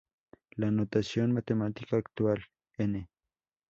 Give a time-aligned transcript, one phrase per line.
[0.55, 2.45] La notación matemática actual
[2.79, 3.07] "n"!